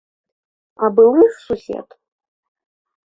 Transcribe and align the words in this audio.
А 0.87 0.89
былы 0.95 1.27
ж 1.35 1.37
сусед! 1.45 1.87